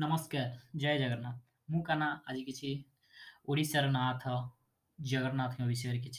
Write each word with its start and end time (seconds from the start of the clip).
नमस्कार 0.00 0.52
जय 0.80 0.96
जगन्नाथ 0.98 1.40
मुना 1.70 2.06
आज 2.30 2.36
किसी 2.46 2.68
ओडार 3.52 3.88
नाथ 3.96 4.20
जगन्नाथ 5.08 5.60
विषय 5.68 5.98
कि 6.04 6.12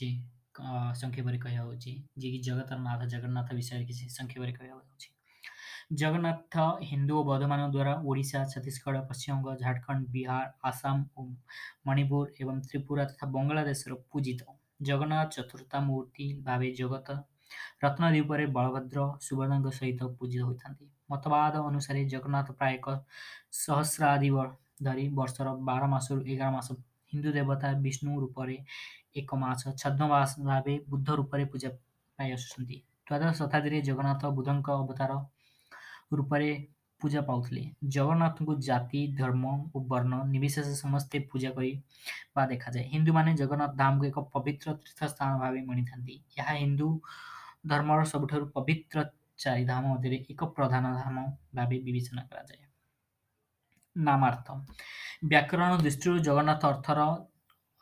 संक्षेप 0.59 1.25
कह 1.45 2.35
जगत 2.47 2.73
नाथ 2.81 3.05
जगन्नाथ 3.15 3.53
विषय 3.53 3.83
कि 3.85 3.93
संक्षेप 3.93 4.55
कह 4.59 5.95
जगन्नाथ 6.01 6.59
हिंदू 6.91 7.17
और 7.17 7.23
बौद्ध 7.31 7.45
मान 7.53 7.69
द्वारा 7.71 7.95
ओडा 8.05 8.43
छत्तीशगढ़ 8.53 8.99
पश्चिम 9.09 9.41
बंग 9.43 9.57
झारखंड 9.59 10.07
बिहार 10.11 10.53
आसाम 10.73 11.05
मणिपुर 11.87 12.33
एवं 12.41 12.61
त्रिपुरा 12.69 13.05
तथा 13.13 13.27
बंगलादेश 13.37 13.83
पूजित 13.97 14.45
जगन्नाथ 14.91 15.39
मूर्ति 15.89 16.33
भाव 16.45 16.63
जगत 16.83 17.11
रत्न 17.83 18.09
दुपले 18.17 18.45
बलभद्र 18.57 19.67
सहित 19.77 20.03
पूजित 20.19 20.41
हुन्छ 20.41 20.69
मतवाद 21.11 21.55
अनुसार 21.65 21.97
जगन्नाथ 22.15 22.51
प्राय 22.61 22.77
सहस 23.65 23.95
एघार 24.81 25.83
मास 25.89 26.07
हिन्दू 27.13 27.29
देवता 27.31 27.71
विष्णु 27.87 28.19
रूपले 28.19 28.55
बुद्ध 30.89 31.09
रूपरे 31.09 31.45
पूजा 31.55 31.69
पाइस 32.19 32.45
शताब्दीले 32.51 33.81
जगन्नाथ 33.89 34.23
बुद्ध 34.39 34.47
अवतार 34.77 35.11
रूपरे 36.17 36.49
पूजा 37.01 37.21
जगन्नाथको 37.83 38.55
जाति 38.69 39.01
धर्म 39.19 39.45
वर्ण 39.75 40.15
नाए 40.15 40.49
हिन्दू 42.93 43.13
जगन्नाथ 43.43 43.75
धामको 43.83 44.05
एक 44.05 44.17
पवित्र 44.37 44.73
तीर्थ 44.75 45.03
स्थान 45.15 45.39
भावी 45.39 45.61
मणिथाहा 45.71 46.51
हिन्दू 46.51 46.89
धर्म 47.71 47.91
र 47.99 48.03
सबै 48.13 48.37
पवित्र 48.55 49.03
चारिधाम 49.43 49.85
एक 50.07 50.41
प्रधान 50.55 50.85
नामार्थ 54.07 54.49
व्याकरण 55.33 55.75
दृष्टि 55.83 56.15
जगन्नाथ 56.27 56.65
र 56.97 57.05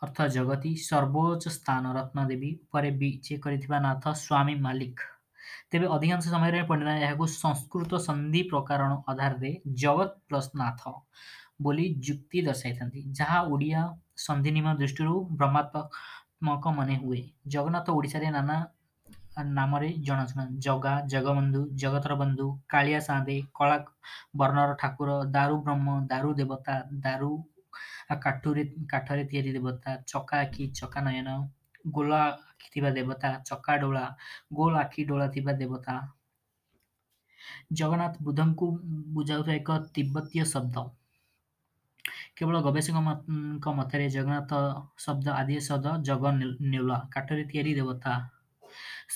अर्थ 0.05 0.21
जगती 0.35 0.75
सर्वोच्च 0.89 1.47
स्थान 1.55 1.85
बिचे 2.33 3.37
करथिबा 3.45 3.79
नाथ 3.87 4.07
स्वामी 4.25 4.55
मालिक 4.67 4.99
तेबे 5.71 5.87
अधिकांश 5.97 6.25
समय 6.35 6.63
पण्डित 6.73 7.01
यहाँ 7.05 7.27
संस्कृत 7.37 7.93
सन्धि 8.07 8.41
प्रकारण 8.53 8.95
आधारले 9.13 9.51
जगत 9.85 10.15
प्लस 10.29 10.51
नाथ 10.63 10.87
बोली 11.69 11.87
दर्शा 12.51 12.75
जहाँ 12.95 13.43
ओडि 13.57 13.71
सन्धि 14.27 14.51
दृष्टिहरू 14.83 15.19
भ्रमा 15.41 15.65
मन 16.77 16.95
हुने 17.05 17.23
जगन्नाथ 17.57 17.89
रे 18.25 18.29
नाना 18.37 18.59
ନାମରେ 19.57 19.87
ଜଣାଶୁଣା 20.07 20.43
ଜଗା 20.65 20.91
ଜଗବନ୍ଧୁ 21.13 21.59
ଜଗତର 21.83 22.13
ବନ୍ଧୁ 22.21 22.47
କାଳିଆ 22.73 22.97
ସାନ୍ଦେ 23.07 23.35
କଳା 23.59 23.77
ବର୍ଣ୍ଣର 24.41 24.73
ଠାକୁର 24.81 25.13
ଦାରୁ 25.37 25.57
ବ୍ରହ୍ମ 25.67 25.93
ଦାରୁ 26.11 26.33
ଦେବତା 26.39 26.75
ଦାରୁ 27.05 27.29
କାଠୁରେ 28.25 28.63
କାଠରେ 28.93 29.23
ତିଆରି 29.31 29.51
ଦେବତା 29.59 29.91
ଚକା 30.13 30.39
ଆଖି 30.47 30.65
ଚକା 30.79 31.03
ନୟନ 31.07 31.35
ଗୋଲ 31.99 32.17
ଆଖି 32.23 32.73
ଥିବା 32.73 32.89
ଦେବତା 32.97 33.29
ଚକା 33.51 33.77
ଡୋଳା 33.85 34.03
ଗୋଲ 34.59 34.73
ଆଖି 34.85 35.05
ଡୋଳା 35.13 35.27
ଥିବା 35.35 35.53
ଦେବତା 35.61 35.95
ଜଗନ୍ନାଥ 37.83 38.25
ବୁଦ୍ଧଙ୍କୁ 38.27 38.67
ବୁଝାଉଥିବା 39.19 39.55
ଏକ 39.61 39.77
ତିବ୍ବତୀୟ 39.99 40.43
ଶବ୍ଦ 40.55 40.83
କେବଳ 42.41 42.59
ଗବେଷକଙ୍କ 42.67 43.73
ମତରେ 43.79 44.05
ଜଗନ୍ନାଥ 44.17 44.59
ଶବ୍ଦ 45.07 45.27
ଆଦି 45.39 45.57
ଶବ୍ଦ 45.69 45.95
ଜଗ 46.11 46.31
ନେଉଳା 46.43 46.99
କାଠରେ 47.17 47.43
ତିଆରି 47.53 47.73
ଦେବତା 47.81 48.13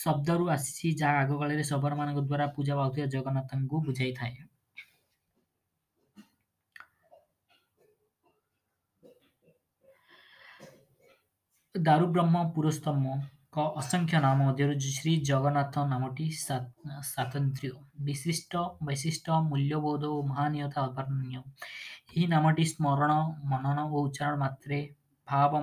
ଶବ୍ଦରୁ 0.04 0.48
ଆସିଛି 0.56 0.90
ଯାହା 1.02 1.20
ଆଗକାଳରେ 1.26 1.64
ଶବରମାନଙ୍କ 1.72 2.20
ଦ୍ୱାରା 2.32 2.48
ପୂଜା 2.56 2.74
ପାଉଥିବା 2.80 3.08
ଜଗନ୍ନାଥଙ୍କୁ 3.16 3.82
ବୁଝାଇଥାଏ 3.90 4.36
ଦାରୁବ୍ରହ୍ମ 11.88 12.42
ପୁରୁଷୋତ୍ତମଙ୍କ 12.58 13.64
ଅସଂଖ୍ୟ 13.84 14.20
ନାମ 14.26 14.38
ମଧ୍ୟରୁ 14.50 14.76
ଶ୍ରୀ 14.98 15.14
ଜଗନ୍ନାଥ 15.30 15.84
ନାମଟି 15.94 16.28
ସ୍ୱାତନ୍ତ୍ର୍ୟ 16.40 17.72
ବିଶିଷ୍ଟ 18.10 18.54
ବୈଶିଷ୍ଟ୍ୟ 18.92 19.34
ମୂଲ୍ୟବୋଧ 19.50 20.12
ଓ 20.18 20.20
ମହାନୀୟତା 20.32 20.80
ଅବର୍ଣ୍ଣୀୟ 20.92 21.42
ଏହି 22.14 22.28
ନାମଟି 22.36 22.64
ସ୍ମରଣ 22.74 23.18
ମନନ 23.54 23.88
ଓ 23.96 24.06
ଉଚ୍ଚାରଣ 24.08 24.44
ମାତ୍ରେ 24.46 24.82
ભાવ 25.30 25.54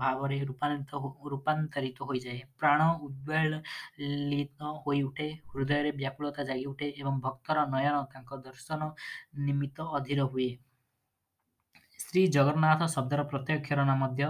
ભાવરે 0.00 0.36
રૂપાંતરિત 0.50 1.22
રૂપાંતરિત 1.34 1.96
હોઈ 2.08 2.18
જાય 2.26 2.38
પ્રાણ 2.60 2.80
ઉદ્વેલિત 3.06 4.56
હોઈ 4.84 4.98
ଉଠେ 5.08 5.26
ହୃଦୟରେ 5.54 5.90
ବ୍ୟାକୁଳତା 6.00 6.42
ଜାଗି 6.50 6.64
ଉଠେ 6.72 6.86
ଏବଂ 7.00 7.16
ଭକ୍ତର 7.26 7.58
ନୟନ 7.72 7.96
ତାଙ୍କ 8.12 8.30
ଦର୍ଶନ 8.46 8.80
ନିମିତ୍ତ 9.48 9.78
ଅଧୀର 9.98 10.20
ହୁଏ 10.34 10.48
ଶ୍ରୀ 12.06 12.22
ଜଗନ୍ନାଥ 12.36 12.80
ଶବ୍ଦର 12.94 13.20
ପ୍ରତ୍ୟେକ 13.32 13.58
କ୍ଷରଣ 13.66 13.90
ମଧ୍ୟ 14.02 14.24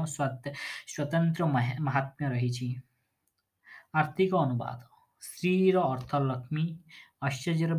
ସ୍ୱତନ୍ତ୍ର 0.93 1.43
ମାହାତ୍ମ୍ୟ 1.89 2.27
ରହିଛି 2.35 2.69
ଆର୍ଥିକ 4.03 4.33
ଅନୁବାଦ 4.47 4.81
ଶ୍ରୀର 5.31 5.77
ଅର୍ଥ 5.95 6.11
ଲକ୍ଷ୍ମୀ 6.31 6.67
ଐଶ୍ୱର୍ଯ୍ୟର 7.31 7.75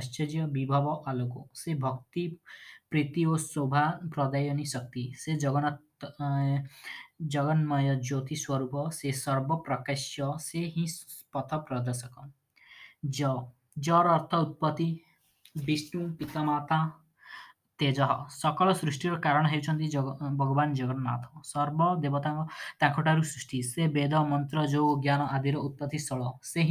ଐଶ୍ୱର୍ଯ୍ୟ 0.00 0.44
ବିଭବ 0.56 0.86
ଆଲୋକ 1.12 1.34
ସେ 1.62 1.70
ଭକ୍ତି 1.86 2.24
ପ୍ରୀତି 2.92 3.22
ଓ 3.32 3.34
ଶୋଭା 3.52 3.84
ପ୍ରଦାୟନୀ 4.16 4.64
ଶକ୍ତି 4.74 5.04
ସେ 5.24 5.32
ଜଗନ୍ନାଥ 5.46 5.76
जगन्मय 6.04 7.94
ज्योति 8.04 8.36
स्वरूप 8.36 8.70
से 8.92 9.12
सर्वप्रकाश्य 9.12 10.32
से 10.46 10.64
पथ 11.36 11.54
प्रदर्शक 11.68 12.28
ज 13.84 13.90
अर्थ 13.90 14.34
उत्पत्ति 14.34 14.86
विष्णु 15.66 16.08
पितामाता 16.16 16.78
तेज 17.78 18.00
सकल 18.30 18.72
सृष्टि 18.80 19.08
कारण 19.24 19.46
हेर्छ 19.48 19.70
जग 19.92 20.08
भगवान् 20.40 20.74
जगन्नाथ 20.76 21.22
सर्वदेवता 21.46 23.20
सृष्टि 23.30 23.62
से 23.62 23.86
वेद 23.94 24.14
मन्त्र 24.32 24.66
जो 24.74 24.82
ज्ञान 25.02 25.20
आदि 25.20 25.50
र 25.50 25.54
उत्पत्ति 25.56 25.98
सल 25.98 26.30
से 26.52 26.62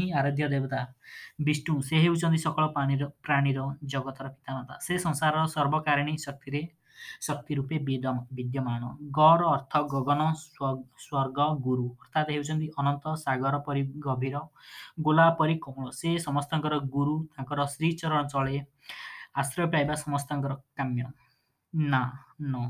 देवता 0.47 0.85
विष्णु 1.49 1.81
सेन्ट 1.89 2.39
सकल 2.39 2.67
पानी 2.75 2.97
प्राणी 3.03 3.53
र 3.57 3.73
जगत 3.95 4.21
र 4.21 4.63
से 4.87 4.97
संसार 5.07 5.45
सर्वकारिणी 5.55 6.17
शक्तिर 6.25 6.67
ଶକ୍ତି 7.25 7.55
ରୂପେ 7.57 7.77
ବିଦ୍ୟମାନ 7.89 8.87
ଗର 9.17 9.45
ଅର୍ଥ 9.57 9.81
ଗଗନ 9.93 10.23
ସ୍ୱର୍ଗ 10.39 11.45
ଗୁରୁ 11.67 11.85
ଅର୍ଥାତ୍ 12.01 12.31
ହେଉଛନ୍ତି 12.35 12.67
ଅନନ୍ତ 12.83 13.13
ସାଗର 13.21 13.59
ପରି 13.69 13.83
ଗଭୀର 14.07 14.41
ଗୋଲା 15.07 15.27
ପରି 15.41 15.55
କୋମଳ 15.67 15.93
ସେ 16.01 16.11
ସମସ୍ତଙ୍କର 16.27 16.79
ଗୁରୁ 16.97 17.13
ତାଙ୍କର 17.37 17.67
ଶ୍ରୀଚରଣ 17.75 18.25
ଚଳେ 18.35 18.57
ଆଶ୍ରୟ 19.43 19.69
ପାଇବା 19.75 19.97
ସମସ୍ତଙ୍କର 20.05 20.57
କାମ୍ୟ 20.81 21.07
ନା 21.95 22.03
ନ 22.51 22.67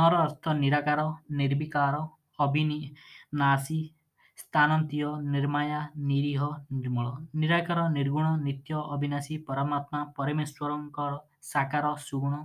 ନର 0.00 0.20
ଅର୍ଥ 0.28 0.54
ନିରାକାର 0.62 1.06
ନିର୍ବିକାର 1.40 2.02
ଅବିନାଶୀ 2.48 3.80
ସ୍ଥାନୀୟ 4.42 5.10
ନିର୍ମାୟା 5.34 5.80
ନିରୀହ 6.10 6.46
ନିର୍ମଳ 6.82 7.10
ନିରାକାର 7.44 7.84
ନିର୍ଗୁଣ 7.96 8.26
ନିତ୍ୟ 8.48 8.78
ଅବିନାଶୀ 8.98 9.36
ପରମାତ୍ମା 9.50 10.00
ପରମେଶ୍ୱରଙ୍କର 10.20 11.12
ସାକାର 11.54 11.94
ସୁଗୁଣ 12.08 12.40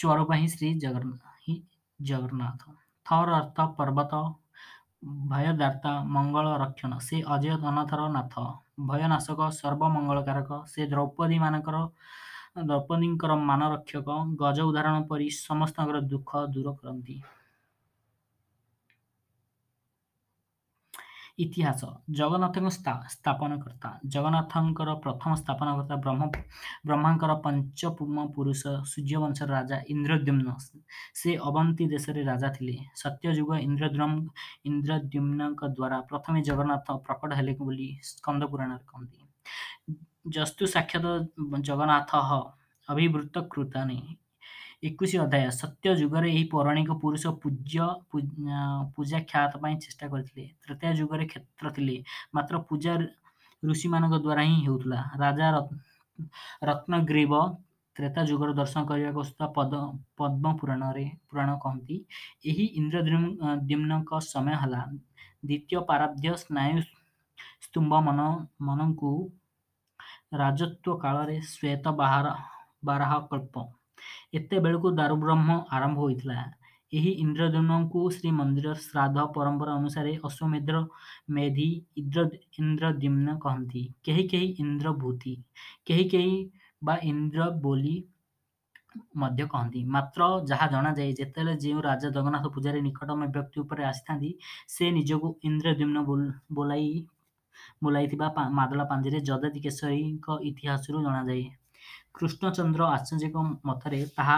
स्वरूप 0.00 0.30
हिँ 0.32 0.46
श्री 0.48 0.72
जगन्ना 0.84 1.54
जगन्नाथ 2.10 2.62
थर 3.10 3.30
अर्थ 3.38 3.58
पर्वत 3.78 4.10
दर्ता 5.58 5.92
मंगल 6.16 6.48
रक्षण 6.62 6.96
से 7.08 7.20
अजय 7.36 7.56
धनाथर 7.66 8.08
नाथ 8.16 8.38
भय 8.92 9.06
नाशक 9.14 9.40
कारक 9.42 10.48
से 10.74 10.86
द्रौपदी 10.94 11.38
म 11.44 11.50
द्रौपदीको 12.64 13.36
मान 13.52 13.62
रक्षक 13.72 14.08
गज 14.42 14.60
उदाहरण 14.68 15.04
परि 15.12 15.30
समस्त 15.42 15.80
दुख 16.14 16.36
दूर 16.56 16.72
कति 16.84 17.22
इतिहास 21.42 21.80
जगन्नाथको 22.18 22.70
स्थापनाकर्ता 23.14 23.88
जगन्नाथको 24.16 24.92
प्रथम 25.06 25.34
स्थापनाकर्ता 25.40 25.96
ब्रह्म 26.04 27.14
ब्रह्मा 27.20 28.24
पुरुष 28.36 28.62
सूर्यवंश 28.92 29.42
राजा 29.54 29.78
इन्द्रद्युम्न 29.94 30.54
से 31.22 31.34
अवन्ती 31.50 31.86
देश 31.94 32.08
र 32.18 32.24
राजा 32.30 32.52
ले 32.68 32.76
सत्युग 33.02 33.52
इन्द्रद 33.60 33.98
इन्द्रद्युम्नको 34.72 35.68
द्वारा 35.80 36.00
प्रथमे 36.12 36.42
जगन्नाथ 36.50 36.96
प्रकट 37.10 37.30
जस्तु 40.38 40.66
साक्षात 40.74 41.30
जगन्नाथ 41.70 42.16
अभिवृतक 42.94 43.48
कृत 43.52 43.76
एकुश 44.84 45.14
अध्याय 45.22 45.50
सत्य 45.50 45.92
युगर 46.00 46.24
यही 46.24 46.42
पौराणिक 46.52 46.90
पुरुष 47.02 47.24
पूज्य 47.42 47.84
पूजा 48.14 49.18
ख्यात 49.30 49.50
चेष्टा 49.82 50.06
करते 50.14 50.46
तृतीय 50.68 50.94
युगर 50.98 51.24
क्षेत्र 51.32 51.70
थे 51.76 51.98
मात्र 52.34 52.58
पूजा 52.70 52.96
ऋषि 53.70 53.88
मान 53.88 54.08
द्वारा 54.22 54.42
ही 54.42 54.64
होता 54.64 55.02
राजा 55.20 55.50
रत्न 56.70 56.98
ग्रीव 57.08 57.36
त्रेता 57.96 58.22
युगर 58.28 58.52
दर्शन 58.56 58.84
करने 58.86 59.12
को 59.18 59.22
पद 59.56 59.74
पद्म 60.18 60.52
पुराण 60.60 60.82
पुराण 61.30 61.54
कहती 61.66 62.64
इंद्र 62.64 63.02
दिम्न 63.70 64.02
समय 64.30 64.54
है 64.62 64.70
द्वितीय 64.98 65.80
पाराध्य 65.88 66.36
स्नायु 66.44 66.82
स्तंभ 67.66 67.94
मन 68.08 68.20
मन 68.70 68.92
को 69.02 69.14
राजत्व 70.42 70.94
काल 71.06 71.40
श्वेत 71.54 71.88
बाहर 72.02 72.30
बाराह 72.90 73.18
कल्प 73.34 73.62
ଏତେବେଳକୁ 74.38 74.90
ଦାରୁବ୍ରହ୍ମ 75.00 75.56
ଆରମ୍ଭ 75.78 75.98
ହୋଇଥିଲା। 76.04 76.36
ଏହି 77.00 77.10
ଇନ୍ଦ୍ରଦ୍ୟୁମ୍ନଙ୍କୁ 77.24 78.00
ଶ୍ରୀମନ୍ଦିର 78.14 78.72
ଶ୍ରାଦ୍ଧ 78.86 79.26
ପରମ୍ପରା 79.36 79.74
ଅନୁସାରେ 79.80 80.14
ଅଶ୍ୱମେଧ 80.28 80.80
ମେଧି 81.36 81.66
ଇନ୍ଦ୍ର 82.02 82.24
ଇନ୍ଦ୍ରଦ୍ୟୁମ୍ନ 82.62 83.36
କହନ୍ତି। 83.44 83.82
କେହି 84.08 84.24
କେହି 84.32 84.48
ଇନ୍ଦ୍ରଭୂତି, 84.64 85.36
କେହି 85.90 86.06
କେହି 86.14 86.34
ବା 86.88 86.96
ଇନ୍ଦ୍ର 87.12 87.46
ବୋଲି 87.66 87.94
ମଧ୍ୟ 89.24 89.44
କହନ୍ତି। 89.54 89.82
ମାତ୍ର 89.98 90.28
ଯାହା 90.52 90.66
ଜଣାଯାଏ, 90.74 91.12
ଯେତେବେଳେ 91.20 91.54
ଯେଉଁ 91.66 91.84
ରାଜା 91.88 92.10
ଜଗନ୍ନାଥ 92.18 92.52
ପୂଜାରେ 92.58 92.82
ନିକଟମ 92.88 93.28
ବ୍ୟକ୍ତି 93.36 93.64
ଉପରେ 93.64 93.88
ଆସିଥାନ୍ତି, 93.92 94.34
ସେ 94.76 94.90
ନିଜକୁ 94.98 95.32
ଇନ୍ଦ୍ରଦ୍ୟୁମ୍ନ 95.52 96.04
ବୋଲାଇ 96.60 96.92
ବୋଲାଇଥିବା 97.88 98.28
ମାଦଳା 98.60 98.84
ପାଞ୍ଜିରେ 98.94 99.22
ଯଯାତି 99.30 99.64
କେଶରୀଙ୍କ 99.68 100.36
ଇତିହାସରୁ 100.52 101.02
ଜଣାଯାଏ। 101.08 101.42
କୃଷ୍ଣଚନ୍ଦ୍ର 102.18 102.86
ଆଚାର୍ଯ୍ୟଙ୍କ 102.94 103.42
ମତରେ 103.68 103.98
ତାହା 104.16 104.34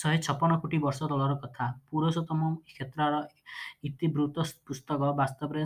ଶହେ 0.00 0.18
ଛପନ 0.26 0.58
କୋଟି 0.64 0.78
ବର୍ଷ 0.86 1.00
ତଳର 1.12 1.32
କଥା 1.44 1.66
ପୁରୁଷୋତ୍ତମ 1.94 2.40
କ୍ଷେତ୍ରର 2.68 3.14
ଇତିବୃତ୍ତ 3.88 4.36
ପୁସ୍ତକ 4.70 5.00
ବାସ୍ତବରେ 5.20 5.62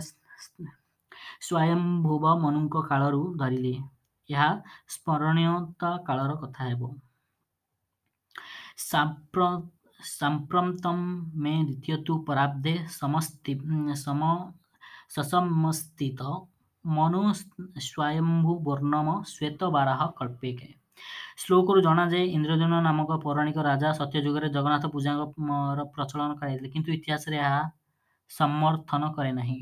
ସ୍ୱୟଂଭୁବ 1.47 2.23
ମନୁଙ୍କ 2.45 2.75
କାଳରୁ 2.93 3.21
ଧରିଲେ 3.43 3.73
ଏହା 4.35 4.47
ସ୍ମରଣୀୟତା 4.95 5.91
କାଳର 6.09 6.31
କଥା 6.45 6.61
ହେବ 6.71 6.81
ସାମ୍ପ୍ରତମ 8.89 10.99
ମେ 11.43 11.53
ଦ୍ୱିତୀୟ 11.69 11.95
ତୁ 12.09 12.13
ପରାବ୍ଧେ 12.31 12.73
ସମସ୍ତି 13.01 13.53
ସମସ୍ତିତ 15.31 16.21
ମନୁ 16.99 17.21
ସ୍ୱୟଂଭୁ 17.87 18.53
ବର୍ଣ୍ଣମ 18.69 19.07
ଶ୍ୱେତବାରାହ 19.33 19.99
କଳ୍ପିକେ 20.21 20.69
ଶ୍ଲୋକରୁ 21.43 21.81
ଜଣାଯାଏ 21.85 22.25
ଇନ୍ଦ୍ରଜନ 22.39 22.81
ନାମକ 22.87 23.15
ପୌରାଣିକ 23.23 23.63
ରାଜା 23.67 23.93
ସତ୍ୟ 23.99 24.21
ଯୁଗରେ 24.25 24.49
ଜଗନ୍ନାଥ 24.57 24.91
ପୂଜାଙ୍କର 24.95 25.85
ପ୍ରଚଳନ 25.95 26.35
କରାଯାଇଥିଲେ 26.41 26.71
କିନ୍ତୁ 26.75 26.93
ଇତିହାସରେ 26.97 27.41
ଏହା 27.45 27.63
ସମର୍ଥନ 28.37 29.11
କରେ 29.17 29.33
ନାହିଁ 29.41 29.59